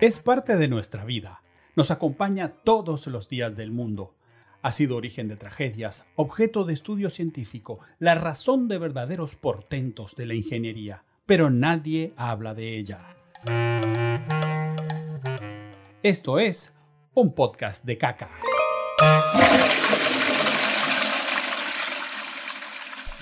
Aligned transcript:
Es 0.00 0.20
parte 0.20 0.56
de 0.56 0.68
nuestra 0.68 1.04
vida. 1.04 1.42
Nos 1.74 1.90
acompaña 1.90 2.52
todos 2.62 3.08
los 3.08 3.28
días 3.28 3.56
del 3.56 3.72
mundo. 3.72 4.14
Ha 4.62 4.70
sido 4.70 4.94
origen 4.94 5.26
de 5.26 5.34
tragedias, 5.34 6.08
objeto 6.14 6.62
de 6.62 6.72
estudio 6.72 7.10
científico, 7.10 7.80
la 7.98 8.14
razón 8.14 8.68
de 8.68 8.78
verdaderos 8.78 9.34
portentos 9.34 10.14
de 10.14 10.26
la 10.26 10.34
ingeniería, 10.34 11.02
pero 11.26 11.50
nadie 11.50 12.12
habla 12.16 12.54
de 12.54 12.78
ella. 12.78 13.00
Esto 16.04 16.38
es 16.38 16.76
un 17.14 17.34
podcast 17.34 17.84
de 17.84 17.98
caca. 17.98 18.30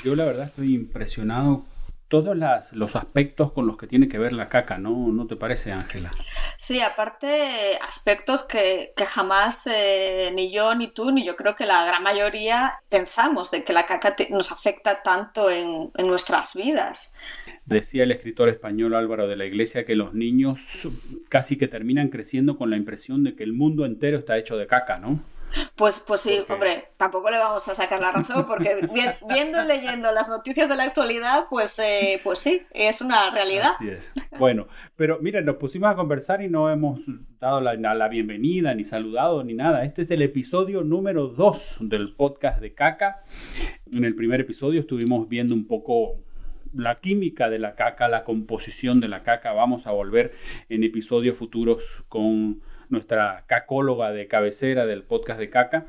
Yo 0.05 0.15
la 0.15 0.27
verdad 0.27 0.49
estoy 0.49 0.75
impresionado 0.75 1.65
todos 2.09 2.37
los 2.73 2.97
aspectos 2.97 3.53
con 3.53 3.67
los 3.67 3.79
que 3.79 3.87
tiene 3.87 4.09
que 4.09 4.19
ver 4.19 4.35
la 4.35 4.51
caca, 4.51 4.77
¿no? 4.77 5.09
¿No 5.09 5.27
te 5.27 5.37
parece, 5.37 5.73
Ángela? 5.73 6.13
Sí, 6.57 6.81
aparte 6.81 7.79
aspectos 7.83 8.43
que, 8.45 8.93
jamás 9.07 9.67
eh, 9.67 10.31
ni 10.35 10.53
yo, 10.53 10.75
ni 10.75 10.89
tú, 10.89 11.13
ni 11.13 11.25
yo 11.25 11.37
creo 11.37 11.55
que 11.55 11.67
la 11.67 11.85
gran 11.85 12.03
mayoría 12.03 12.75
pensamos 12.89 13.51
de 13.51 13.65
que 13.65 13.73
la 13.73 13.87
caca 13.87 14.17
nos 14.31 14.53
afecta 14.53 15.03
tanto 15.03 15.51
en, 15.51 15.91
en 15.95 16.07
nuestras 16.07 16.55
vidas. 16.55 17.15
Decía 17.65 18.05
el 18.05 18.13
escritor 18.13 18.49
español 18.49 18.95
Álvaro 18.95 19.27
de 19.29 19.37
la 19.37 19.45
Iglesia 19.45 19.85
que 19.85 19.97
los 19.97 20.15
niños 20.15 20.89
casi 21.29 21.57
que 21.59 21.69
terminan 21.69 22.09
creciendo 22.09 22.57
con 22.57 22.71
la 22.71 22.77
impresión 22.77 23.25
de 23.25 23.35
que 23.35 23.43
el 23.43 23.53
mundo 23.53 23.85
entero 23.85 24.19
está 24.19 24.39
hecho 24.39 24.57
de 24.57 24.67
caca, 24.67 24.99
¿no? 24.99 25.23
Pues, 25.75 26.03
pues 26.07 26.21
sí, 26.21 26.39
hombre, 26.49 26.89
tampoco 26.97 27.31
le 27.31 27.39
vamos 27.39 27.67
a 27.69 27.75
sacar 27.75 28.01
la 28.01 28.13
razón, 28.13 28.47
porque 28.47 28.89
viendo 29.29 29.63
y 29.63 29.67
leyendo 29.67 30.13
las 30.13 30.29
noticias 30.29 30.69
de 30.69 30.77
la 30.77 30.85
actualidad, 30.85 31.47
pues, 31.51 31.79
eh, 31.79 32.21
pues 32.25 32.39
sí, 32.39 32.63
es 32.73 33.01
una 33.01 33.31
realidad. 33.31 33.73
Así 33.75 33.89
es. 33.89 34.11
Bueno, 34.39 34.69
pero 34.97 35.19
mira, 35.21 35.41
nos 35.41 35.57
pusimos 35.57 35.91
a 35.91 35.97
conversar 35.97 36.43
y 36.43 36.49
no 36.49 36.71
hemos 36.71 37.01
dado 37.41 37.61
la, 37.61 37.75
la 37.75 38.09
bienvenida, 38.09 38.75
ni 38.75 38.85
saludado, 38.85 39.43
ni 39.45 39.55
nada. 39.55 39.85
Este 39.85 40.03
es 40.03 40.11
el 40.11 40.23
episodio 40.23 40.85
número 40.85 41.29
2 41.29 41.79
del 41.81 42.15
podcast 42.15 42.61
de 42.61 42.75
Caca. 42.75 43.23
En 43.93 44.05
el 44.05 44.15
primer 44.15 44.41
episodio 44.41 44.81
estuvimos 44.81 45.29
viendo 45.29 45.55
un 45.55 45.67
poco 45.67 46.19
la 46.75 47.01
química 47.01 47.49
de 47.51 47.59
la 47.59 47.75
caca, 47.75 48.09
la 48.09 48.25
composición 48.25 49.01
de 49.01 49.09
la 49.09 49.23
caca. 49.23 49.53
Vamos 49.53 49.87
a 49.87 49.93
volver 49.93 50.33
en 50.69 50.85
episodios 50.85 51.37
futuros 51.37 52.05
con 52.09 52.61
nuestra 52.89 53.45
cacóloga 53.47 54.13
de 54.13 54.29
cabecera 54.29 54.87
del 54.87 55.03
podcast 55.03 55.41
de 55.41 55.51
caca. 55.51 55.87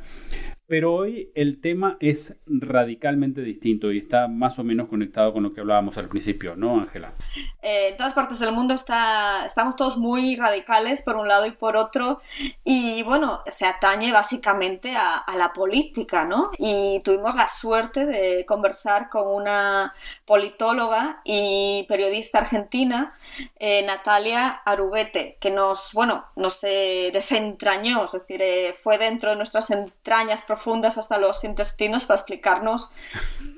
Pero 0.69 0.93
hoy 0.93 1.31
el 1.33 1.61
tema 1.61 1.95
es 2.01 2.35
radicalmente 2.45 3.39
distinto 3.39 3.89
y 3.93 3.99
está 3.99 4.27
más 4.27 4.59
o 4.59 4.65
menos 4.65 4.89
conectado 4.89 5.31
con 5.31 5.43
lo 5.43 5.53
que 5.53 5.61
hablábamos 5.61 5.97
al 5.97 6.09
principio, 6.09 6.57
¿no, 6.57 6.81
Ángela? 6.81 7.13
Eh, 7.61 7.89
en 7.91 7.97
todas 7.97 8.13
partes 8.13 8.39
del 8.39 8.51
mundo 8.51 8.73
está, 8.73 9.45
estamos 9.45 9.77
todos 9.77 9.97
muy 9.97 10.35
radicales 10.35 11.01
por 11.01 11.15
un 11.15 11.29
lado 11.29 11.45
y 11.45 11.51
por 11.51 11.77
otro 11.77 12.19
y 12.65 13.01
bueno, 13.03 13.43
se 13.47 13.65
atañe 13.65 14.11
básicamente 14.11 14.93
a, 14.97 15.23
la 15.37 15.53
política, 15.53 16.25
¿no? 16.25 16.49
Y 16.57 16.99
tuvimos 17.03 17.35
la 17.35 17.47
suerte 17.47 18.05
de 18.05 18.43
conversar 18.45 19.07
con 19.09 19.27
una 19.27 19.93
politóloga 20.25 21.21
y 21.23 21.85
periodista 21.87 22.39
argentina, 22.39 23.13
eh, 23.59 23.83
Natalia 23.83 24.49
Arubete, 24.65 25.37
que 25.39 25.51
nos, 25.51 25.93
bueno, 25.93 26.25
nos 26.35 26.63
eh, 26.63 27.11
desentrañó, 27.13 28.05
es 28.05 28.13
decir, 28.13 28.41
fue 28.81 28.97
dentro 28.97 29.29
de 29.29 29.35
nuestras 29.35 29.69
entrañas 29.69 30.41
profundas 30.41 30.56
hasta 30.97 31.17
los 31.17 31.43
intestinos 31.43 32.05
para 32.05 32.19
explicarnos 32.19 32.91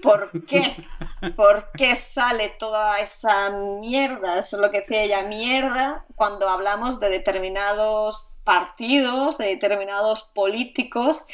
por 0.01 0.45
qué, 0.45 0.87
por 1.35 1.71
qué 1.73 1.95
sale 1.95 2.49
toda 2.59 2.99
esa 2.99 3.49
mierda, 3.49 4.37
eso 4.37 4.55
es 4.55 4.61
lo 4.61 4.71
que 4.71 4.81
decía 4.81 5.03
ella, 5.03 5.23
mierda, 5.23 6.05
cuando 6.15 6.47
hablamos 6.49 6.99
de 6.99 7.09
determinados 7.09 8.28
partidos, 8.43 9.37
de 9.37 9.45
determinados 9.45 10.31
políticos. 10.33 11.25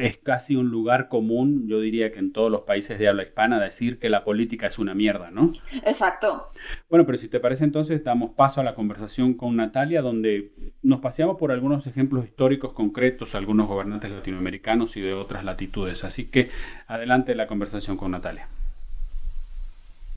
Es 0.00 0.18
casi 0.18 0.56
un 0.56 0.70
lugar 0.70 1.08
común, 1.08 1.66
yo 1.68 1.80
diría 1.80 2.12
que 2.12 2.18
en 2.18 2.32
todos 2.32 2.50
los 2.50 2.62
países 2.62 2.98
de 2.98 3.08
habla 3.08 3.22
hispana, 3.22 3.60
decir 3.60 3.98
que 3.98 4.08
la 4.08 4.24
política 4.24 4.66
es 4.66 4.78
una 4.78 4.94
mierda, 4.94 5.30
¿no? 5.30 5.52
Exacto. 5.84 6.48
Bueno, 6.88 7.06
pero 7.06 7.18
si 7.18 7.28
te 7.28 7.40
parece 7.40 7.64
entonces 7.64 8.02
damos 8.02 8.32
paso 8.32 8.60
a 8.60 8.64
la 8.64 8.74
conversación 8.74 9.34
con 9.34 9.56
Natalia, 9.56 10.02
donde 10.02 10.52
nos 10.82 11.00
paseamos 11.00 11.36
por 11.38 11.52
algunos 11.52 11.86
ejemplos 11.86 12.24
históricos 12.24 12.72
concretos, 12.72 13.34
algunos 13.34 13.68
gobernantes 13.68 14.10
latinoamericanos 14.10 14.96
y 14.96 15.00
de 15.00 15.14
otras 15.14 15.44
latitudes. 15.44 16.04
Así 16.04 16.30
que 16.30 16.50
adelante 16.86 17.34
la 17.34 17.46
conversación 17.46 17.96
con 17.96 18.10
Natalia. 18.10 18.48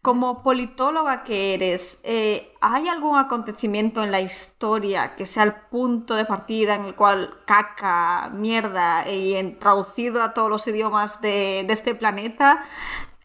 Como 0.07 0.41
politóloga 0.41 1.25
que 1.25 1.53
eres, 1.53 1.99
eh, 2.05 2.53
¿hay 2.61 2.87
algún 2.87 3.19
acontecimiento 3.19 4.01
en 4.01 4.09
la 4.09 4.21
historia 4.21 5.17
que 5.17 5.25
sea 5.25 5.43
el 5.43 5.53
punto 5.69 6.15
de 6.15 6.23
partida 6.23 6.75
en 6.75 6.85
el 6.85 6.95
cual 6.95 7.33
caca, 7.43 8.29
mierda, 8.29 9.05
y 9.11 9.35
en, 9.35 9.59
traducido 9.59 10.23
a 10.23 10.33
todos 10.33 10.49
los 10.49 10.65
idiomas 10.65 11.19
de, 11.19 11.59
este 11.69 11.93
planeta, 11.93 12.63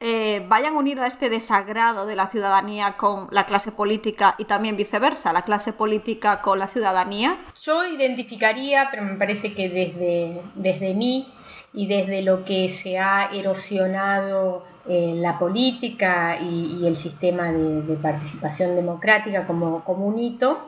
eh, 0.01 0.45
vayan 0.49 0.75
unidos 0.75 1.05
a 1.05 1.07
este 1.07 1.31
desagrado 1.31 2.05
de 2.05 2.17
la 2.17 2.27
ciudadanía 2.27 2.97
con 2.97 3.29
la 3.31 3.47
clase 3.47 3.71
política 3.71 4.35
y 4.37 4.47
también 4.47 4.77
viceversa, 4.77 5.33
la 5.33 5.43
clase 5.43 5.73
política 5.73 6.43
con 6.43 6.59
la 6.59 6.67
ciudadanía? 6.67 7.39
Yo 7.63 7.87
identificaría, 7.87 8.89
pero 8.91 9.05
me 9.05 9.15
parece 9.15 9.55
que 9.55 9.69
desde, 9.69 10.43
desde 10.57 10.95
mí 10.95 11.33
y 11.73 11.87
desde 11.87 12.23
lo 12.23 12.45
que 12.45 12.69
se 12.69 12.99
ha 12.99 13.31
erosionado 13.33 14.72
la 14.87 15.39
política 15.39 16.39
y, 16.41 16.87
el 16.87 16.97
sistema 16.97 17.53
de, 17.53 17.95
participación 17.97 18.75
democrática 18.75 19.47
como, 19.47 19.85
como 19.85 20.07
un 20.07 20.19
hito 20.19 20.59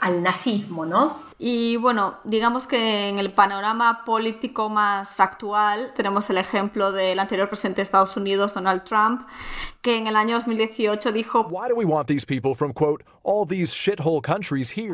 al 0.00 0.22
nazismo, 0.22 0.84
¿no? 0.84 1.26
Y 1.38 1.76
bueno, 1.76 2.16
digamos 2.24 2.66
que 2.66 3.08
en 3.08 3.18
el 3.18 3.30
panorama 3.30 4.04
político 4.06 4.70
más 4.70 5.20
actual 5.20 5.92
tenemos 5.94 6.30
el 6.30 6.38
ejemplo 6.38 6.92
del 6.92 7.18
anterior 7.18 7.48
presidente 7.48 7.76
de 7.76 7.82
Estados 7.82 8.16
Unidos, 8.16 8.54
Donald 8.54 8.84
Trump, 8.84 9.20
que 9.82 9.96
en 9.96 10.06
el 10.06 10.16
año 10.16 10.36
2018 10.36 11.12
dijo 11.12 11.46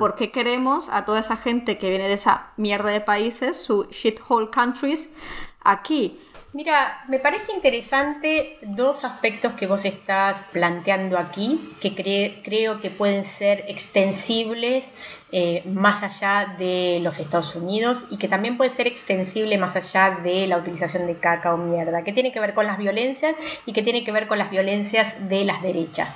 ¿Por 0.01 0.17
qué 0.17 0.33
queremos 0.33 0.89
a 0.89 1.05
toda 1.05 1.21
esa 1.21 1.37
gente 1.37 1.78
que 1.78 1.91
viene 1.91 2.09
de 2.09 2.15
esa 2.15 2.53
mierda 2.56 2.91
de 2.91 3.01
países, 3.01 3.56
su 3.62 3.84
shithole 3.93 4.51
countries, 4.51 5.17
aquí? 5.62 6.19
Mira, 6.55 7.03
me 7.09 7.19
parece 7.19 7.51
interesante 7.53 8.59
dos 8.61 9.05
aspectos 9.05 9.55
que 9.55 9.67
vos 9.67 9.87
estás 9.87 10.49
planteando 10.53 11.17
aquí, 11.17 11.75
que 11.81 12.43
creo 12.45 12.79
que 12.79 12.91
pueden 12.91 13.25
ser 13.25 13.65
extensibles 13.69 14.91
eh, 15.31 15.63
más 15.65 16.03
allá 16.03 16.55
de 16.59 16.99
los 17.01 17.19
Estados 17.21 17.57
Unidos 17.57 18.05
y 18.11 18.19
que 18.19 18.29
también 18.29 18.59
puede 18.59 18.69
ser 18.69 18.87
extensible 18.87 19.57
más 19.57 19.77
allá 19.77 20.19
de 20.23 20.47
la 20.47 20.59
utilización 20.59 21.07
de 21.07 21.17
caca 21.17 21.55
o 21.55 21.57
mierda, 21.57 22.05
que 22.05 22.13
tiene 22.13 22.33
que 22.33 22.41
ver 22.41 22.53
con 22.53 22.67
las 22.67 22.77
violencias 22.77 23.34
y 23.65 23.73
que 23.73 23.83
tiene 23.83 24.05
que 24.05 24.13
ver 24.13 24.29
con 24.29 24.37
las 24.37 24.51
violencias 24.51 25.31
de 25.31 25.45
las 25.45 25.63
derechas. 25.63 26.15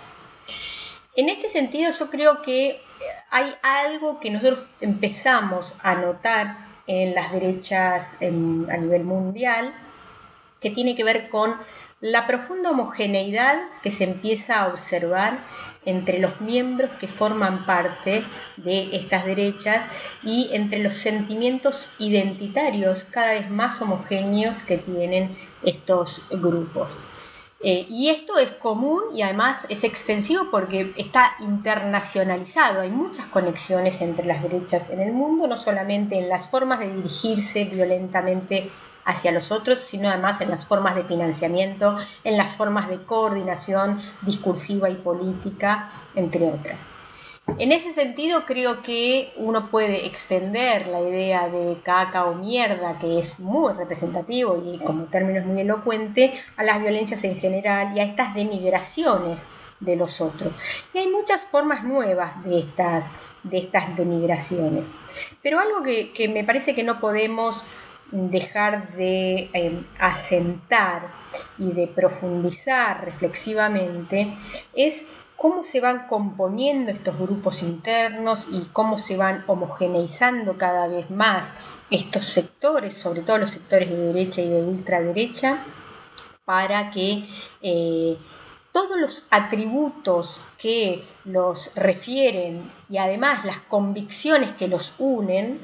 En 1.16 1.30
este 1.30 1.48
sentido, 1.48 1.92
yo 1.98 2.10
creo 2.10 2.42
que 2.42 2.82
hay 3.30 3.54
algo 3.62 4.20
que 4.20 4.30
nosotros 4.30 4.66
empezamos 4.82 5.74
a 5.82 5.94
notar 5.94 6.58
en 6.86 7.14
las 7.14 7.32
derechas 7.32 8.18
a 8.20 8.26
nivel 8.76 9.04
mundial, 9.04 9.72
que 10.60 10.70
tiene 10.70 10.96
que 10.96 11.04
ver 11.04 11.28
con 11.28 11.54
la 12.00 12.26
profunda 12.26 12.70
homogeneidad 12.70 13.58
que 13.82 13.90
se 13.90 14.04
empieza 14.04 14.60
a 14.60 14.68
observar 14.68 15.38
entre 15.86 16.18
los 16.18 16.40
miembros 16.40 16.90
que 17.00 17.06
forman 17.06 17.64
parte 17.64 18.22
de 18.56 18.94
estas 18.96 19.24
derechas 19.24 19.82
y 20.22 20.50
entre 20.52 20.82
los 20.82 20.94
sentimientos 20.94 21.90
identitarios 21.98 23.04
cada 23.04 23.32
vez 23.32 23.48
más 23.50 23.80
homogéneos 23.80 24.62
que 24.62 24.78
tienen 24.78 25.36
estos 25.62 26.22
grupos. 26.30 26.98
Eh, 27.60 27.86
y 27.88 28.10
esto 28.10 28.36
es 28.36 28.50
común 28.50 29.02
y 29.14 29.22
además 29.22 29.64
es 29.70 29.82
extensivo 29.84 30.50
porque 30.50 30.92
está 30.96 31.36
internacionalizado. 31.40 32.82
Hay 32.82 32.90
muchas 32.90 33.26
conexiones 33.26 34.02
entre 34.02 34.26
las 34.26 34.42
derechas 34.42 34.90
en 34.90 35.00
el 35.00 35.12
mundo, 35.12 35.46
no 35.46 35.56
solamente 35.56 36.18
en 36.18 36.28
las 36.28 36.50
formas 36.50 36.80
de 36.80 36.94
dirigirse 36.94 37.64
violentamente 37.64 38.70
hacia 39.06 39.32
los 39.32 39.50
otros, 39.52 39.78
sino 39.78 40.10
además 40.10 40.40
en 40.40 40.50
las 40.50 40.66
formas 40.66 40.96
de 40.96 41.04
financiamiento, 41.04 41.96
en 42.24 42.36
las 42.36 42.56
formas 42.56 42.88
de 42.88 43.02
coordinación 43.04 44.02
discursiva 44.22 44.90
y 44.90 44.96
política, 44.96 45.90
entre 46.14 46.44
otras. 46.44 46.76
En 47.58 47.70
ese 47.70 47.92
sentido, 47.92 48.44
creo 48.44 48.82
que 48.82 49.32
uno 49.36 49.68
puede 49.68 50.04
extender 50.04 50.88
la 50.88 51.00
idea 51.00 51.48
de 51.48 51.78
caca 51.84 52.24
o 52.24 52.34
mierda, 52.34 52.98
que 52.98 53.20
es 53.20 53.38
muy 53.38 53.72
representativo 53.72 54.60
y 54.66 54.78
como 54.78 55.04
término 55.04 55.38
es 55.38 55.46
muy 55.46 55.60
elocuente, 55.60 56.38
a 56.56 56.64
las 56.64 56.80
violencias 56.80 57.22
en 57.22 57.38
general 57.38 57.96
y 57.96 58.00
a 58.00 58.02
estas 58.02 58.34
denigraciones 58.34 59.38
de 59.78 59.94
los 59.94 60.20
otros. 60.20 60.52
Y 60.92 60.98
hay 60.98 61.08
muchas 61.08 61.46
formas 61.46 61.84
nuevas 61.84 62.42
de 62.44 62.58
estas, 62.58 63.08
de 63.44 63.58
estas 63.58 63.96
denigraciones. 63.96 64.84
Pero 65.40 65.60
algo 65.60 65.84
que 65.84 66.28
me 66.28 66.42
parece 66.42 66.74
que 66.74 66.82
no 66.82 66.98
podemos 66.98 67.64
dejar 68.10 68.92
de 68.94 69.50
eh, 69.52 69.82
asentar 69.98 71.08
y 71.58 71.72
de 71.72 71.86
profundizar 71.88 73.04
reflexivamente 73.04 74.32
es 74.74 75.04
cómo 75.36 75.62
se 75.62 75.80
van 75.80 76.06
componiendo 76.06 76.90
estos 76.90 77.18
grupos 77.18 77.62
internos 77.62 78.46
y 78.50 78.62
cómo 78.72 78.98
se 78.98 79.16
van 79.16 79.44
homogeneizando 79.46 80.56
cada 80.56 80.86
vez 80.88 81.10
más 81.10 81.52
estos 81.90 82.24
sectores, 82.24 82.94
sobre 82.94 83.22
todo 83.22 83.38
los 83.38 83.50
sectores 83.50 83.90
de 83.90 83.96
derecha 83.96 84.40
y 84.40 84.48
de 84.48 84.62
ultraderecha, 84.62 85.58
para 86.44 86.90
que 86.90 87.28
eh, 87.60 88.16
todos 88.72 88.98
los 88.98 89.26
atributos 89.30 90.40
que 90.58 91.04
los 91.24 91.74
refieren 91.74 92.70
y 92.88 92.98
además 92.98 93.44
las 93.44 93.58
convicciones 93.60 94.52
que 94.52 94.68
los 94.68 94.94
unen 94.98 95.60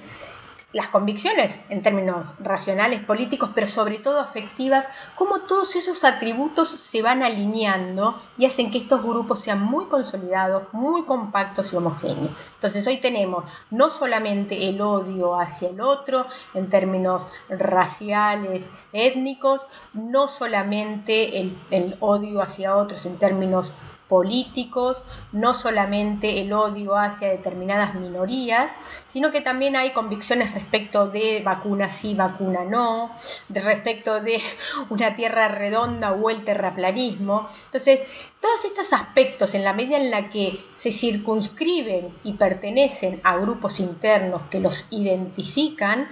las 0.73 0.89
convicciones 0.89 1.61
en 1.69 1.83
términos 1.83 2.27
racionales, 2.39 3.01
políticos, 3.01 3.51
pero 3.55 3.67
sobre 3.67 3.99
todo 3.99 4.21
afectivas, 4.21 4.87
cómo 5.17 5.41
todos 5.41 5.77
esos 5.77 6.03
atributos 6.05 6.69
se 6.69 7.03
van 7.03 7.23
alineando 7.23 8.21
y 8.39 8.47
hacen 8.47 8.71
que 8.71 8.79
estos 8.79 9.03
grupos 9.03 9.41
sean 9.41 9.63
muy 9.63 9.87
consolidados, 9.87 10.73
muy 10.73 11.03
compactos 11.03 11.73
y 11.73 11.77
homogéneos. 11.77 12.31
Entonces 12.55 12.87
hoy 12.87 12.99
tenemos 12.99 13.45
no 13.71 13.91
solamente 13.91 14.69
el 14.69 14.81
odio 14.81 15.39
hacia 15.39 15.69
el 15.69 15.81
otro 15.81 16.27
en 16.55 16.71
términos 16.71 17.27
raciales, 17.49 18.65
étnicos, 18.93 19.61
no 19.93 20.29
solamente 20.29 21.41
el, 21.41 21.57
el 21.71 21.97
odio 22.01 22.41
hacia 22.41 22.77
otros 22.77 23.05
en 23.05 23.19
términos 23.19 23.73
políticos, 24.13 25.03
no 25.33 25.55
solamente 25.55 26.43
el 26.43 26.53
odio 26.53 26.99
hacia 26.99 27.31
determinadas 27.31 27.95
minorías, 27.95 28.71
sino 29.09 29.33
que 29.33 29.41
también 29.41 29.75
hay 29.75 29.95
convicciones 29.95 30.53
respecto 30.53 31.09
de 31.09 31.41
vacuna 31.43 31.89
sí, 31.89 32.13
vacuna 32.13 32.63
no, 32.63 33.11
de 33.49 33.63
respecto 33.63 34.21
de 34.21 34.39
una 34.91 35.17
tierra 35.17 35.49
redonda 35.49 36.13
o 36.13 36.29
el 36.29 36.45
terraplanismo. 36.45 37.49
Entonces, 37.65 38.03
todos 38.39 38.63
estos 38.67 38.93
aspectos, 38.93 39.55
en 39.55 39.65
la 39.65 39.73
medida 39.73 39.97
en 39.97 40.11
la 40.11 40.29
que 40.29 40.63
se 40.75 40.93
circunscriben 40.93 42.15
y 42.23 42.35
pertenecen 42.35 43.19
a 43.25 43.39
grupos 43.39 43.81
internos 43.81 44.43
que 44.51 44.61
los 44.61 44.89
identifican, 44.93 46.07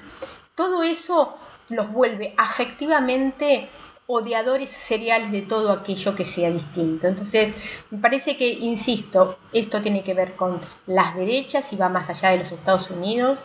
todo 0.54 0.82
eso 0.82 1.36
los 1.68 1.92
vuelve 1.92 2.32
afectivamente 2.38 3.68
odiadores 4.12 4.70
seriales 4.70 5.30
de 5.30 5.42
todo 5.42 5.70
aquello 5.70 6.16
que 6.16 6.24
sea 6.24 6.50
distinto. 6.50 7.06
Entonces, 7.06 7.54
me 7.90 7.98
parece 7.98 8.36
que, 8.36 8.48
insisto, 8.48 9.38
esto 9.52 9.80
tiene 9.82 10.02
que 10.02 10.14
ver 10.14 10.34
con 10.34 10.60
las 10.86 11.14
derechas 11.14 11.72
y 11.72 11.76
va 11.76 11.88
más 11.88 12.10
allá 12.10 12.30
de 12.30 12.38
los 12.38 12.50
Estados 12.50 12.90
Unidos 12.90 13.38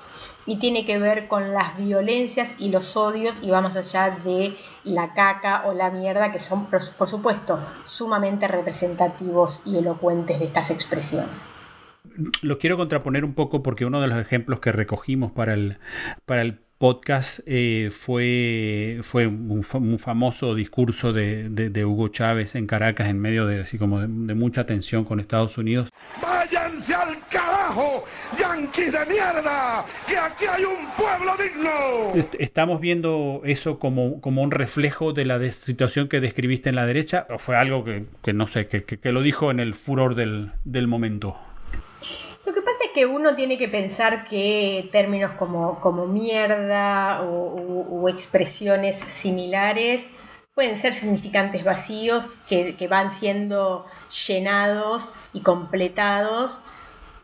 y 0.48 0.58
tiene 0.58 0.86
que 0.86 0.98
ver 0.98 1.28
con 1.28 1.54
las 1.54 1.78
violencias 1.78 2.56
y 2.58 2.70
los 2.70 2.98
odios 2.98 3.36
y 3.44 3.52
va 3.52 3.62
más 3.62 3.76
allá 3.76 4.18
de 4.24 4.56
la 4.84 5.14
caca 5.14 5.66
o 5.68 5.74
la 5.74 5.92
mierda 5.92 6.32
que 6.32 6.40
son, 6.40 6.66
por 6.66 7.08
supuesto, 7.08 7.60
sumamente 7.86 8.48
representativos 8.48 9.62
y 9.66 9.78
elocuentes 9.78 10.40
de 10.40 10.46
estas 10.46 10.72
expresiones 10.72 11.30
lo 12.42 12.58
quiero 12.60 12.78
contraponer 12.78 13.26
un 13.26 13.34
poco 13.34 13.64
porque 13.64 13.86
uno 13.86 14.00
de 14.00 14.08
los 14.08 14.20
ejemplos 14.20 14.60
que 14.60 14.72
recogimos 14.72 15.32
para 15.32 15.54
el, 15.54 15.78
para 16.26 16.44
el 16.44 16.60
podcast 16.77 17.39
eh, 17.45 17.89
fue, 17.92 19.00
fue 19.01 19.27
un, 19.27 19.63
famoso 19.63 20.56
discurso 20.56 21.13
de, 21.13 21.86
Hugo 21.86 22.10
Chávez 22.10 22.56
en 22.56 22.68
Caracas 22.68 23.07
en 23.07 23.19
medio 23.19 23.45
de 23.45 23.62
así 23.62 23.77
como 23.77 24.01
de, 24.01 24.07
mucha 24.07 24.66
tensión 24.66 25.06
con 25.06 25.19
Estados 25.19 25.57
Unidos. 25.57 25.89
¡Váyanse 26.22 26.94
al 26.94 27.18
carajo, 27.30 28.04
yanquis 28.38 28.92
de 28.92 29.06
mierda! 29.06 29.86
¡Que 30.07 30.18
aquí 30.18 30.45
hay 30.45 30.66
un 30.66 30.88
pueblo 30.98 31.33
digno! 31.42 32.25
¿Estamos 32.39 32.81
viendo 32.81 33.42
eso 33.45 33.80
como, 33.80 34.19
como 34.19 34.42
un 34.42 34.51
reflejo 34.51 35.13
de 35.13 35.25
la 35.25 35.39
situación 35.51 36.10
que 36.10 36.19
describiste 36.19 36.69
en 36.69 36.75
la 36.75 36.86
derecha? 36.86 37.25
¿O 37.30 37.38
fue 37.38 37.56
algo 37.56 37.86
que, 37.86 38.33
no 38.33 38.48
sé, 38.48 38.68
que, 38.68 38.83
que, 38.83 39.12
lo 39.12 39.22
dijo 39.22 39.50
en 39.50 39.60
el 39.60 39.75
furor 39.75 40.16
del, 40.16 40.51
del 40.66 40.88
momento? 40.88 41.38
Que 42.96 43.06
uno 43.06 43.36
tiene 43.36 43.58
que 43.58 43.68
pensar 43.68 44.24
que 44.24 44.88
términos 44.90 45.34
como, 45.34 45.82
como 45.82 46.08
mierda 46.08 47.22
o, 47.24 48.08
expresiones 48.08 48.96
similares 48.96 50.08
pueden 50.54 50.78
ser 50.78 50.94
significantes 50.94 51.66
vacíos 51.66 52.40
que, 52.48 52.88
van 52.90 53.12
siendo 53.12 53.86
llenados 54.28 55.14
y 55.34 55.42
completados 55.42 56.62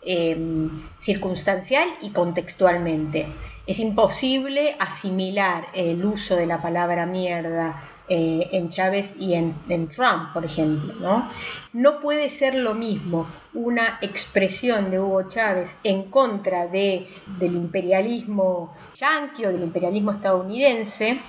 em, 0.04 0.70
circunstancial 0.98 1.88
y 2.02 2.10
contextualmente. 2.10 3.28
Es 3.66 3.80
imposible 3.80 4.76
asimilar 4.78 5.68
el 5.74 6.04
uso 6.04 6.36
de 6.36 6.48
la 6.48 6.62
palabra 6.62 7.06
mierda 7.06 7.82
eh, 8.13 8.50
en 8.52 8.68
Chávez 8.68 9.16
y 9.18 9.36
en, 9.36 9.88
Trump, 9.88 10.34
por 10.34 10.44
ejemplo. 10.44 10.94
¿no? 11.00 11.30
no 11.72 12.02
puede 12.02 12.28
ser 12.28 12.56
lo 12.56 12.74
mismo 12.74 13.25
una 13.54 14.00
expresión 14.02 14.92
de 14.92 15.00
Hugo 15.00 15.30
Chávez 15.30 15.78
en 15.86 16.12
contra 16.12 16.68
de, 16.68 17.08
del 17.40 17.56
imperialismo 17.56 18.75
yanqui 19.00 19.46
o 19.46 19.54
del 19.54 19.63
imperialismo 19.63 20.12
estadounidense 20.12 21.22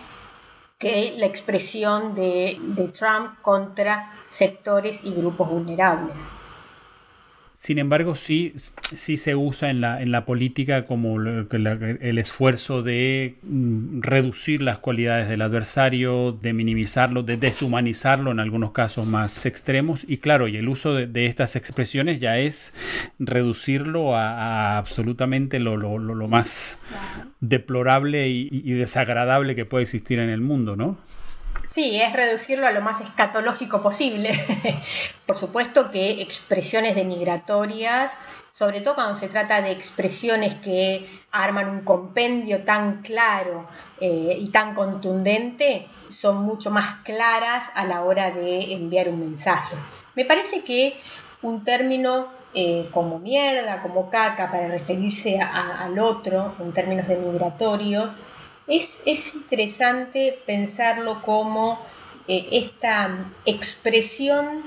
que 0.76 1.14
la 1.19 1.26
expresión 1.26 2.17
de 2.17 2.90
Trump 2.99 3.40
contra 3.43 4.12
sectores 4.26 5.05
y 5.05 5.12
grupos 5.12 5.50
vulnerables. 5.50 6.17
Sin 7.62 7.79
embargo, 7.79 8.17
sí, 8.17 8.55
sí 8.56 9.17
se 9.17 9.37
usa 9.37 9.70
en 9.70 9.81
la, 9.81 10.03
en 10.03 10.11
la 10.11 10.25
política 10.25 10.85
como 10.85 11.20
el 11.20 12.19
esfuerzo 12.19 12.82
de 12.82 13.37
mm, 13.44 14.00
reducir 14.00 14.62
las 14.62 14.79
cualidades 14.79 15.29
del 15.29 15.43
adversario, 15.43 16.32
de 16.32 16.55
minimizarlo, 16.55 17.23
de 17.23 17.37
deshumanizarlo 17.37 18.32
en 18.32 18.41
algunos 18.41 18.73
casos 18.73 19.06
más 19.06 19.47
extremos. 19.47 20.05
Y 20.09 20.17
claro, 20.17 20.49
y 20.49 20.56
el 20.56 20.69
uso 20.69 20.94
de, 20.94 21.26
estas 21.26 21.55
expresiones 21.55 22.19
ya 22.19 22.37
es 22.37 22.75
reducirlo 23.20 24.17
a, 24.17 24.76
absolutamente 24.76 25.61
lo, 25.61 25.79
más 26.26 26.81
deplorable 27.38 28.29
y 28.29 28.73
desagradable 28.73 29.55
que 29.55 29.67
puede 29.67 29.85
existir 29.85 30.19
en 30.19 30.31
el 30.31 30.41
mundo, 30.41 30.75
¿no? 30.75 30.99
Sí, 31.72 31.98
es 31.98 32.12
reducirlo 32.12 32.66
a 32.66 32.70
lo 32.70 32.82
más 32.82 33.00
escatológico 33.00 33.82
posible. 33.82 34.32
Por 35.26 35.36
supuesto 35.36 35.90
que 35.90 36.20
expresiones 36.20 36.94
denigratorias, 36.94 38.12
sobre 38.52 38.82
todo 38.82 38.94
cuando 38.94 39.14
se 39.14 39.28
trata 39.28 39.62
de 39.62 39.72
expresiones 39.72 40.54
que 40.56 41.08
arman 41.30 41.70
un 41.70 41.80
compendio 41.80 42.62
tan 42.64 43.00
claro 43.00 43.66
eh, 43.98 44.36
y 44.38 44.50
tan 44.50 44.74
contundente, 44.74 45.86
son 46.10 46.42
mucho 46.42 46.70
más 46.70 46.96
claras 47.04 47.64
a 47.74 47.86
la 47.86 48.02
hora 48.02 48.30
de 48.30 48.74
enviar 48.74 49.08
un 49.08 49.20
mensaje. 49.20 49.74
Me 50.14 50.26
parece 50.26 50.64
que 50.64 51.00
un 51.40 51.64
término 51.64 52.28
eh, 52.52 52.90
como 52.92 53.19
mierda, 53.19 53.80
como 53.80 54.10
caca, 54.10 54.50
para 54.50 54.69
referirse 54.69 55.41
al 55.41 55.98
otro 55.98 56.55
en 56.60 56.72
términos 56.72 57.08
denigratorios, 57.08 58.12
es, 58.66 59.34
interesante 59.34 60.38
pensarlo 60.46 61.22
como 61.22 61.78
eh, 62.28 62.48
esta 62.52 63.26
expresión 63.44 64.62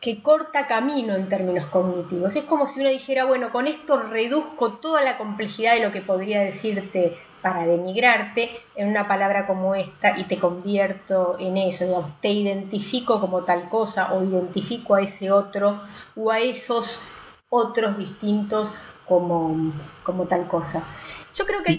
que 0.00 0.20
corta 0.20 0.66
camino 0.66 1.14
en 1.14 1.28
términos 1.28 1.66
cognitivos. 1.66 2.34
Es 2.34 2.44
como 2.44 2.66
si 2.66 2.80
uno 2.80 2.88
dijera, 2.88 3.24
bueno, 3.24 3.52
con 3.52 3.68
esto 3.68 4.00
reduzco 4.00 4.72
toda 4.74 5.02
la 5.02 5.16
complejidad 5.16 5.74
de 5.74 5.84
lo 5.84 5.92
que 5.92 6.00
podría 6.00 6.40
decirte 6.40 7.16
para 7.40 7.66
denigrarte 7.66 8.50
en 8.74 8.88
una 8.88 9.06
palabra 9.06 9.46
como 9.46 9.74
esta 9.74 10.18
y 10.18 10.24
te 10.24 10.38
convierto 10.38 11.36
en 11.38 11.56
eso, 11.56 11.84
digamos, 11.84 12.20
te 12.20 12.30
identifico 12.30 13.20
como 13.20 13.42
tal 13.42 13.68
cosa 13.68 14.12
o 14.14 14.24
identifico 14.24 14.94
a 14.94 15.02
ese 15.02 15.30
otro 15.30 15.80
o 16.16 16.30
a 16.30 16.40
esos 16.40 17.00
otros 17.48 17.98
distintos 17.98 18.72
como, 19.06 19.72
como 20.04 20.26
tal 20.26 20.46
cosa 20.46 20.84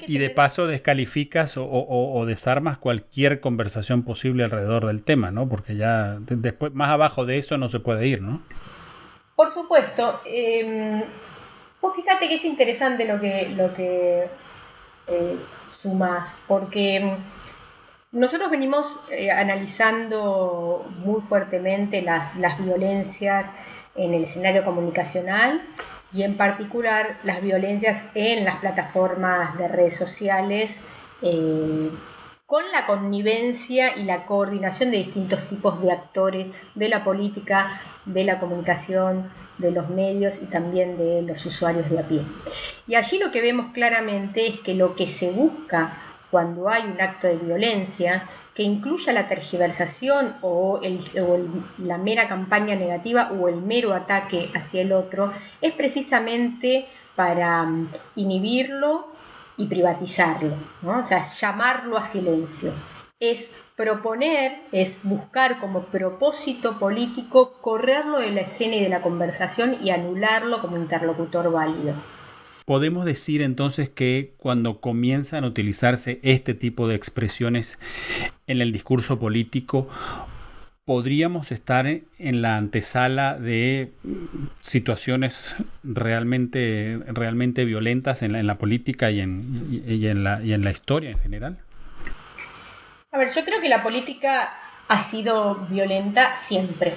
y, 0.07 0.17
de 0.17 0.29
paso 0.29 0.67
descalificas 0.67 1.55
o, 1.57 2.23
desarmas 2.25 2.77
cualquier 2.77 3.39
conversación 3.39 4.03
posible 4.03 4.43
alrededor 4.43 4.87
del 4.87 5.03
tema, 5.03 5.31
¿no? 5.31 5.47
Porque 5.47 5.75
ya 5.75 6.17
después, 6.19 6.73
más 6.73 6.89
abajo 6.89 7.25
de 7.25 7.37
eso 7.37 7.57
no 7.57 7.69
se 7.69 7.79
puede 7.79 8.07
ir, 8.07 8.21
¿no? 8.21 8.41
Por 9.35 9.51
supuesto. 9.51 10.21
Eh, 10.25 11.03
fíjate 11.95 12.27
que 12.27 12.35
es 12.35 12.45
interesante 12.45 13.05
lo 13.05 13.19
que, 13.19 13.49
lo 13.55 13.73
que 13.73 14.27
eh, 15.07 15.37
sumas, 15.67 16.29
porque 16.47 16.97
em, 16.97 17.17
nosotros 18.11 18.49
venimos 18.49 18.95
eh, 19.11 19.31
analizando 19.31 20.85
muy 20.99 21.21
fuertemente 21.21 22.01
las, 22.01 22.35
las 22.37 22.63
violencias 22.63 23.49
en 23.95 24.13
el 24.13 24.23
escenario 24.23 24.63
comunicacional 24.63 25.61
y 26.13 26.23
en 26.23 26.37
particular 26.37 27.17
las 27.23 27.41
violencias 27.41 28.05
en 28.13 28.45
las 28.45 28.59
plataformas 28.59 29.57
de 29.57 29.67
redes 29.67 29.95
sociales 29.95 30.77
eh, 31.21 31.89
con 32.45 32.63
la 32.71 32.85
connivencia 32.85 33.97
y 33.97 34.03
la 34.03 34.25
coordinación 34.25 34.91
de 34.91 34.97
distintos 34.97 35.47
tipos 35.47 35.81
de 35.81 35.91
actores 35.91 36.47
de 36.75 36.89
la 36.89 37.03
política, 37.03 37.81
de 38.05 38.23
la 38.25 38.39
comunicación, 38.39 39.29
de 39.57 39.71
los 39.71 39.89
medios 39.89 40.41
y 40.41 40.45
también 40.45 40.97
de 40.97 41.21
los 41.23 41.43
usuarios 41.45 41.89
de 41.89 41.99
a 41.99 42.03
pie. 42.03 42.21
Y 42.87 42.95
allí 42.95 43.17
lo 43.17 43.31
que 43.31 43.41
vemos 43.41 43.73
claramente 43.73 44.47
es 44.47 44.59
que 44.59 44.75
lo 44.75 44.95
que 44.95 45.07
se 45.07 45.31
busca 45.31 45.97
cuando 46.33 46.67
hay 46.67 46.81
un 46.81 46.99
acto 46.99 47.27
de 47.27 47.35
violencia 47.35 48.27
que 48.55 48.63
incluya 48.63 49.13
la 49.13 49.27
tergiversación 49.27 50.33
o, 50.41 50.81
la 51.77 51.99
mera 51.99 52.27
campaña 52.27 52.75
negativa 52.75 53.31
o 53.31 53.47
el 53.49 53.57
mero 53.57 53.93
ataque 53.93 54.49
hacia 54.55 54.81
el 54.81 54.93
otro, 54.93 55.31
es 55.61 55.73
precisamente 55.73 56.87
para 57.15 57.61
mm, 57.61 57.89
inhibirlo 58.15 59.09
y 59.57 59.67
privatizarlo, 59.67 60.55
o 60.83 61.03
sea, 61.03 61.23
llamarlo 61.23 61.97
a 61.97 62.03
silencio. 62.03 62.71
Es 63.19 63.51
proponer, 63.75 64.57
es 64.71 65.01
buscar 65.03 65.59
como 65.59 65.83
propósito 65.83 66.79
político 66.79 67.53
correrlo 67.61 68.17
de 68.17 68.31
la 68.31 68.41
escena 68.41 68.77
y 68.77 68.83
de 68.83 68.89
la 68.89 69.03
conversación 69.03 69.77
y 69.83 69.91
anularlo 69.91 70.61
como 70.61 70.77
interlocutor 70.77 71.51
válido. 71.51 71.93
Podemos 72.65 73.05
decir 73.05 73.41
entonces 73.41 73.89
que 73.89 74.33
cuando 74.37 74.79
comienzan 74.79 75.43
a 75.43 75.47
utilizarse 75.47 76.19
este 76.23 76.53
tipo 76.53 76.87
de 76.87 76.95
expresiones 76.95 77.77
en 78.47 78.61
el 78.61 78.71
discurso 78.71 79.19
político, 79.19 79.89
podríamos 80.85 81.51
estar 81.51 81.87
en 81.87 82.41
la 82.41 82.57
antesala 82.57 83.35
de 83.37 83.91
situaciones 84.59 85.55
realmente, 85.83 86.99
realmente 87.07 87.65
violentas 87.65 88.21
en 88.21 88.45
la, 88.45 88.55
política 88.57 89.11
y 89.11 89.21
en, 89.21 90.23
la, 90.23 90.41
y 90.43 90.53
en 90.53 90.63
la 90.63 90.71
historia 90.71 91.11
en 91.11 91.19
general? 91.19 91.57
A 93.11 93.17
ver, 93.17 93.33
yo 93.33 93.45
creo 93.45 93.61
que 93.61 93.69
la 93.69 93.83
política 93.83 94.53
ha 94.87 94.99
sido 94.99 95.67
violenta 95.69 96.35
siempre. 96.35 96.93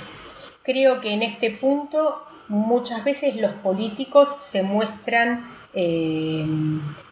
Creo 0.63 1.01
que 1.01 1.13
en 1.13 1.23
este 1.23 1.51
punto 1.53 2.26
muchas 2.49 3.05
veces 3.05 3.37
los 3.37 3.53
políticos 3.53 4.37
se 4.45 4.63
muestran 4.63 5.47
eh, 5.75 6.47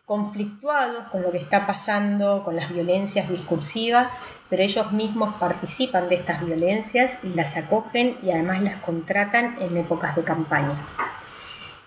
conflictuados 0.06 1.08
con 1.08 1.22
lo 1.22 1.30
que 1.30 1.38
está 1.38 1.66
pasando, 1.66 2.42
con 2.44 2.56
las 2.56 2.72
violencias 2.72 3.28
discursivas, 3.28 4.10
pero 4.50 4.62
ellos 4.62 4.92
mismos 4.92 5.34
participan 5.34 6.08
de 6.08 6.16
estas 6.16 6.44
violencias 6.44 7.12
y 7.22 7.28
las 7.28 7.56
acogen 7.56 8.16
y 8.22 8.30
además 8.30 8.62
las 8.62 8.76
contratan 8.82 9.56
en 9.60 9.76
épocas 9.76 10.14
de 10.16 10.22
campaña. 10.22 10.76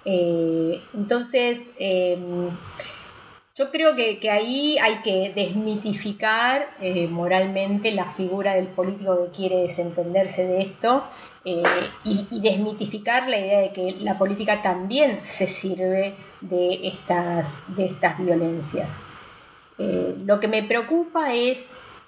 Eh, 0.03 0.81
entonces, 0.93 1.71
em, 1.77 2.49
yo 3.57 3.71
creo 3.71 3.95
que, 3.95 4.29
ahí 4.29 4.77
hay 4.77 4.97
que 4.97 5.31
desmitificar 5.35 6.69
eh, 6.79 7.07
moralmente 7.07 7.91
la 7.91 8.13
figura 8.13 8.53
del 8.53 8.67
político 8.67 9.25
que 9.25 9.35
quiere 9.35 9.63
desentenderse 9.63 10.45
de 10.45 10.61
esto 10.61 11.03
eh, 11.43 11.63
y, 12.03 12.39
desmitificar 12.39 13.27
la 13.27 13.39
idea 13.39 13.59
de 13.61 13.71
que 13.71 13.95
la 13.99 14.17
política 14.17 14.61
también 14.61 15.19
se 15.23 15.47
sirve 15.47 16.13
de 16.41 16.87
estas, 16.87 17.63
de 17.75 17.87
estas 17.87 18.19
violencias. 18.19 18.99
Eh, 19.79 20.15
lo 20.23 20.39
que 20.39 20.47
me 20.47 20.61
preocupa 20.61 21.33
es 21.33 21.67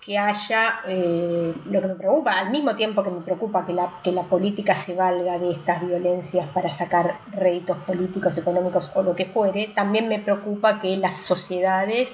que 0.09 0.17
haya, 0.17 0.79
eh, 0.87 1.53
lo 1.69 1.81
que 1.81 1.87
me 1.87 1.93
preocupa, 1.93 2.31
al 2.31 2.49
mismo 2.49 2.75
tiempo 2.75 3.03
que 3.03 3.11
me 3.11 3.21
preocupa 3.21 3.63
que 3.63 3.73
la, 3.73 3.91
que 4.03 4.11
la 4.11 4.23
política 4.23 4.73
se 4.73 4.95
valga 4.95 5.37
de 5.37 5.51
estas 5.51 5.85
violencias 5.85 6.49
para 6.49 6.71
sacar 6.71 7.13
réditos 7.31 7.77
políticos, 7.85 8.35
económicos 8.35 8.91
o 8.95 9.03
lo 9.03 9.15
que 9.15 9.25
fuere, 9.25 9.67
también 9.75 10.07
me 10.07 10.17
preocupa 10.17 10.81
que 10.81 10.97
las 10.97 11.15
sociedades 11.15 12.09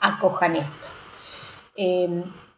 acojan 0.00 0.56
esto. 0.56 0.86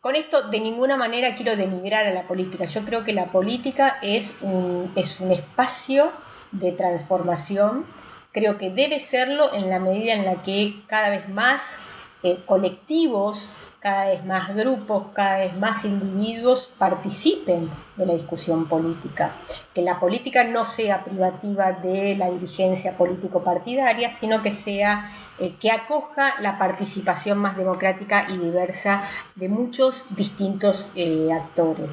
Con 0.00 0.14
esto 0.14 0.50
de 0.50 0.61
ninguna 0.61 0.97
manera 0.97 1.35
quiero 1.35 1.57
denigrar 1.57 2.07
a 2.07 2.14
la 2.14 2.23
política. 2.23 2.66
Yo 2.66 2.85
creo 2.85 3.02
que 3.02 3.12
la 3.12 3.25
política 3.25 3.99
es 4.02 4.33
un, 4.40 4.93
es 4.95 5.19
un 5.19 5.33
espacio 5.33 6.12
de 6.52 6.71
transformación. 6.71 7.85
Creo 8.31 8.57
que 8.57 8.71
debe 8.71 9.00
serlo 9.00 9.52
en 9.52 9.69
la 9.69 9.81
medida 9.81 10.12
en 10.12 10.25
la 10.25 10.45
que 10.45 10.76
cada 10.87 11.11
vez 11.11 11.28
más 11.28 11.76
eh, 12.23 12.38
colectivos 12.47 13.50
cada 13.87 14.07
vez 14.07 14.25
más 14.25 14.52
grupos, 14.52 15.12
cada 15.14 15.37
vez 15.37 15.57
más 15.57 15.85
individuos 15.85 16.69
participen 16.76 17.71
de 17.95 18.05
la 18.05 18.14
discusión 18.14 18.66
política. 18.66 19.31
Que 19.73 19.83
la 19.83 20.00
política 20.00 20.43
no 20.43 20.64
sea 20.64 21.05
privativa 21.05 21.71
de 21.71 22.16
la 22.16 22.28
dirigencia 22.28 22.97
político-partidaria, 22.97 24.12
sino 24.12 24.43
que 24.43 24.50
sea 24.50 25.12
eh, 25.38 25.55
que 25.61 25.71
acoja 25.71 26.35
la 26.40 26.59
participación 26.59 27.38
más 27.38 27.57
democrática 27.57 28.26
y 28.28 28.38
diversa 28.38 29.09
de 29.37 29.49
muchos 29.49 30.02
distintos 30.16 30.90
eh, 30.97 31.28
actores. 31.33 31.88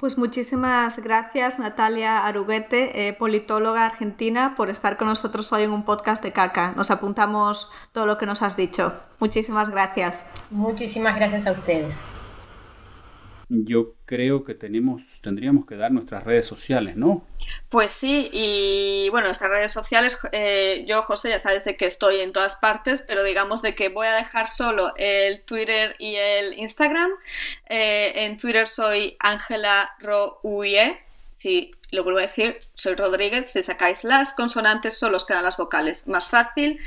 Pues 0.00 0.16
muchísimas 0.16 0.98
gracias 0.98 1.58
Natalia 1.58 2.26
Aruguete, 2.26 3.06
eh, 3.06 3.12
politóloga 3.12 3.84
argentina, 3.84 4.54
por 4.56 4.70
estar 4.70 4.96
con 4.96 5.08
nosotros 5.08 5.52
hoy 5.52 5.64
en 5.64 5.72
un 5.72 5.84
podcast 5.84 6.22
de 6.22 6.32
caca. 6.32 6.72
Nos 6.74 6.90
apuntamos 6.90 7.70
todo 7.92 8.06
lo 8.06 8.16
que 8.16 8.24
nos 8.24 8.40
has 8.40 8.56
dicho. 8.56 8.94
Muchísimas 9.18 9.68
gracias. 9.68 10.24
Muchísimas 10.50 11.16
gracias 11.16 11.46
a 11.46 11.52
ustedes 11.52 12.00
yo 13.50 13.94
creo 14.06 14.44
que 14.44 14.54
tenemos, 14.54 15.20
tendríamos 15.22 15.66
que 15.66 15.76
dar 15.76 15.90
nuestras 15.90 16.22
redes 16.22 16.46
sociales, 16.46 16.96
¿no? 16.96 17.26
Pues 17.68 17.90
sí, 17.90 18.30
y 18.32 19.08
bueno, 19.10 19.26
nuestras 19.26 19.50
redes 19.50 19.72
sociales, 19.72 20.18
eh, 20.30 20.84
yo 20.86 21.02
José 21.02 21.30
ya 21.30 21.40
sabes 21.40 21.64
de 21.64 21.76
que 21.76 21.86
estoy 21.86 22.20
en 22.20 22.32
todas 22.32 22.56
partes, 22.56 23.02
pero 23.06 23.24
digamos 23.24 23.60
de 23.60 23.74
que 23.74 23.88
voy 23.88 24.06
a 24.06 24.14
dejar 24.14 24.46
solo 24.46 24.92
el 24.96 25.42
Twitter 25.42 25.96
y 25.98 26.14
el 26.14 26.58
Instagram. 26.58 27.10
Eh, 27.68 28.24
en 28.24 28.38
Twitter 28.38 28.68
soy 28.68 29.16
Ángela 29.18 29.90
Rouye, 29.98 31.00
sí, 31.40 31.70
lo 31.90 32.04
vuelvo 32.04 32.18
a 32.18 32.26
decir, 32.26 32.58
soy 32.74 32.94
Rodríguez, 32.96 33.50
si 33.50 33.62
sacáis 33.62 34.04
las 34.04 34.34
consonantes 34.34 34.98
solo 34.98 35.16
os 35.16 35.24
quedan 35.24 35.42
las 35.42 35.56
vocales, 35.56 36.06
más 36.06 36.28
fácil. 36.28 36.78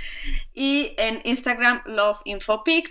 Y 0.53 0.93
en 0.97 1.21
Instagram 1.23 1.81
Love 1.87 2.21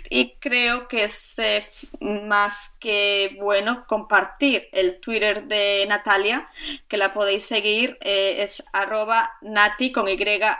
y 0.09 0.33
creo 0.41 0.89
que 0.89 1.05
es 1.05 1.39
eh, 1.39 1.65
más 2.01 2.75
que 2.81 3.37
bueno 3.39 3.85
compartir 3.87 4.67
el 4.73 4.99
Twitter 4.99 5.45
de 5.47 5.85
Natalia, 5.87 6.49
que 6.89 6.97
la 6.97 7.13
podéis 7.13 7.43
seguir, 7.45 7.97
eh, 8.01 8.43
es 8.43 8.65
arroba 8.73 9.31
nati 9.41 9.93
con 9.93 10.09
y 10.09 10.17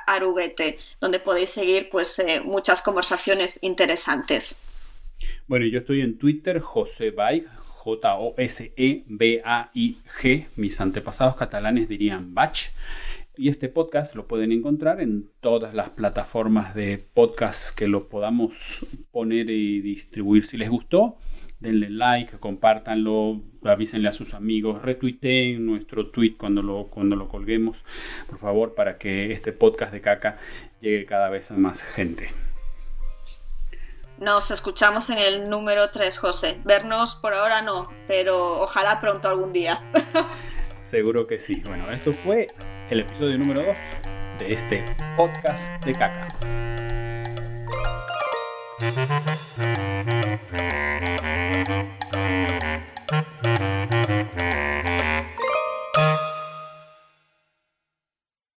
aruguete, 0.07 0.79
donde 1.01 1.19
podéis 1.19 1.49
seguir 1.49 1.89
pues 1.89 2.17
eh, 2.19 2.39
muchas 2.45 2.81
conversaciones 2.81 3.59
interesantes. 3.61 4.57
Bueno, 5.47 5.65
yo 5.65 5.79
estoy 5.79 5.99
en 5.99 6.17
Twitter, 6.17 6.61
José 6.61 7.11
Bay, 7.11 7.43
J-O-S-E-B-A-I-G. 7.83 8.37
Mis 10.55 10.79
antepasados 10.79 11.35
catalanes 11.35 11.89
dirían 11.89 12.33
Bach. 12.33 12.71
Y 13.35 13.49
este 13.49 13.67
podcast 13.67 14.15
lo 14.15 14.25
pueden 14.25 14.53
encontrar 14.53 15.01
en 15.01 15.29
todas 15.41 15.73
las 15.73 15.89
plataformas 15.89 16.75
de 16.75 16.97
podcast 16.97 17.77
que 17.77 17.89
lo 17.89 18.07
podamos 18.07 18.85
poner 19.11 19.49
y 19.49 19.81
distribuir. 19.81 20.45
Si 20.45 20.55
les 20.55 20.69
gustó, 20.69 21.17
denle 21.59 21.89
like, 21.89 22.37
compártanlo, 22.37 23.41
avísenle 23.63 24.07
a 24.07 24.13
sus 24.13 24.33
amigos, 24.33 24.81
retuiteen 24.81 25.65
nuestro 25.65 26.07
tweet 26.07 26.35
cuando 26.37 26.61
lo, 26.61 26.87
cuando 26.87 27.17
lo 27.17 27.27
colguemos, 27.27 27.83
por 28.29 28.39
favor, 28.39 28.75
para 28.75 28.97
que 28.97 29.33
este 29.33 29.51
podcast 29.51 29.91
de 29.91 29.99
caca 29.99 30.37
llegue 30.79 31.05
cada 31.05 31.29
vez 31.29 31.51
a 31.51 31.57
más 31.57 31.83
gente. 31.83 32.29
Nos 34.23 34.51
escuchamos 34.51 35.09
en 35.09 35.17
el 35.17 35.43
número 35.49 35.89
3, 35.89 36.17
José. 36.17 36.57
Vernos 36.63 37.15
por 37.15 37.33
ahora 37.33 37.61
no, 37.61 37.89
pero 38.07 38.61
ojalá 38.61 39.01
pronto 39.01 39.27
algún 39.27 39.51
día. 39.51 39.81
Seguro 40.81 41.27
que 41.27 41.37
sí. 41.37 41.61
Bueno, 41.65 41.91
esto 41.91 42.13
fue 42.13 42.47
el 42.89 43.01
episodio 43.01 43.37
número 43.37 43.61
2 43.61 43.75
de 44.39 44.53
este 44.53 44.95
podcast 45.17 45.69
de 45.83 45.91
caca. 45.91 46.29